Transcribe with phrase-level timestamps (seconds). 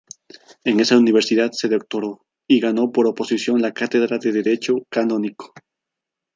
[0.63, 5.53] En esa universidad se doctoró y ganó por oposición la cátedra de Derecho canónico.